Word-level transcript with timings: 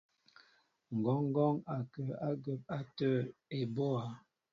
Ŋgɔɔŋgɔn 0.97 1.55
ó 1.75 1.77
kǝǝ 1.91 2.13
agǝǝp 2.27 2.61
atǝǝ 2.77 3.11
ebóá. 3.59 4.03